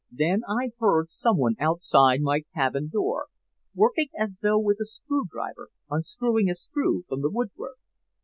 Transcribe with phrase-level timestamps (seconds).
[0.09, 3.27] Then I heard someone outside my cabin door
[3.75, 7.77] working as though with a screwdriver, unscrewing a screw from the woodwork.